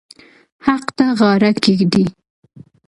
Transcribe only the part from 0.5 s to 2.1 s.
حق ته غاړه کېږدئ.